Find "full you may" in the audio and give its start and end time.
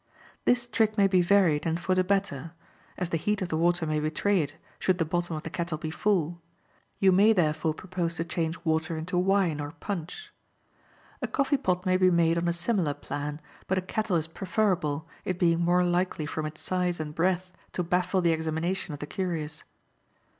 5.91-7.33